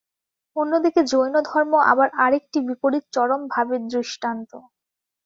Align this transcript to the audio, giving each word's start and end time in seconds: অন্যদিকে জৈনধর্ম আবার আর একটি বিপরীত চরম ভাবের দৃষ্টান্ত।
অন্যদিকে 0.55 1.01
জৈনধর্ম 1.11 1.73
আবার 1.91 2.09
আর 2.23 2.31
একটি 2.39 2.57
বিপরীত 2.67 3.05
চরম 3.15 3.41
ভাবের 3.53 3.81
দৃষ্টান্ত। 3.87 4.51